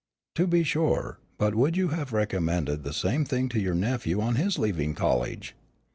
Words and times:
"To 0.33 0.47
be 0.47 0.63
sure, 0.63 1.19
but 1.37 1.53
would 1.53 1.77
you 1.77 1.89
have 1.89 2.11
recommended 2.11 2.83
the 2.83 2.91
same 2.91 3.23
thing 3.23 3.49
to 3.49 3.59
your 3.59 3.75
nephew 3.75 4.19
on 4.19 4.33
his 4.33 4.57
leaving 4.57 4.95
college?" 4.95 5.55